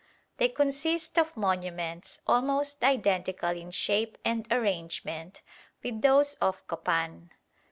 [0.37, 5.43] They consist of monuments almost identical in shape and arrangement
[5.83, 7.29] with those of Copan.